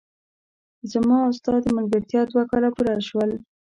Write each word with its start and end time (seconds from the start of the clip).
زما 0.91 1.17
او 1.25 1.31
ستا 1.39 1.53
د 1.61 1.65
ملګرتیا 1.77 2.21
دوه 2.31 2.43
کاله 2.51 2.69
پوره 2.75 2.95
شول! 3.07 3.31